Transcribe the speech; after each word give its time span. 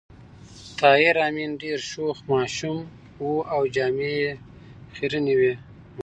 طاهر 0.81 1.15
آمین 1.27 1.51
ډېر 1.61 1.79
شوخ 1.91 2.17
ماشوم 2.31 2.79
و 3.25 3.29
او 3.53 3.61
جامې 3.75 4.11
یې 4.21 4.31
خيرنې 4.95 5.33
وې 5.39 5.53